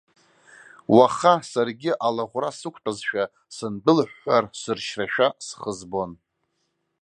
[0.95, 3.23] Уаха саргьы алаӷәра сықәтәазшәа,
[3.55, 6.11] сындәылыҳәҳәар, сыршьрашәа схы збон.